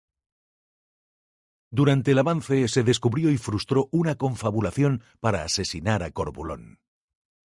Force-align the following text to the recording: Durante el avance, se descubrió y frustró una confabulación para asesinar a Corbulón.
Durante 1.69 2.09
el 2.13 2.17
avance, 2.17 2.67
se 2.67 2.81
descubrió 2.81 3.29
y 3.29 3.37
frustró 3.37 3.87
una 3.91 4.15
confabulación 4.15 5.03
para 5.19 5.43
asesinar 5.43 6.01
a 6.01 6.09
Corbulón. 6.09 6.79